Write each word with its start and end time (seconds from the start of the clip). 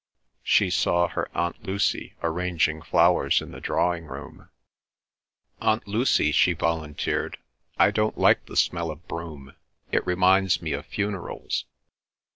She 0.41 0.71
saw 0.71 1.09
her 1.09 1.29
Aunt 1.37 1.61
Lucy 1.63 2.15
arranging 2.23 2.81
flowers 2.81 3.39
in 3.39 3.51
the 3.51 3.61
drawing 3.61 4.05
room. 4.05 4.49
"Aunt 5.61 5.87
Lucy," 5.87 6.31
she 6.31 6.53
volunteered, 6.53 7.37
"I 7.77 7.91
don't 7.91 8.17
like 8.17 8.47
the 8.47 8.57
smell 8.57 8.89
of 8.89 9.07
broom; 9.07 9.53
it 9.91 10.03
reminds 10.07 10.59
me 10.59 10.71
of 10.71 10.87
funerals." 10.87 11.65